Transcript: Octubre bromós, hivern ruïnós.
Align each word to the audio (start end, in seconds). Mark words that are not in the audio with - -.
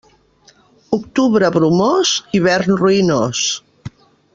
Octubre 0.97 1.51
bromós, 1.57 2.17
hivern 2.39 2.77
ruïnós. 2.83 3.47